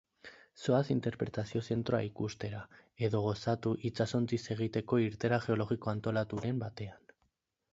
Zoaz 0.59 0.87
Interpretazio 0.93 1.61
Zentroa 1.75 1.99
ikustera, 2.07 2.61
edo 3.09 3.21
gozatu 3.27 3.75
itsasontziz 3.91 4.41
egiteko 4.57 5.01
irteera 5.05 5.41
geologiko 5.45 5.93
antolaturen 5.97 6.65
batean. 6.65 7.15